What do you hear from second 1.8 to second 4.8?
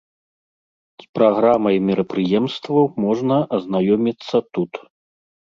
мерапрыемстваў можна азнаёміцца тут.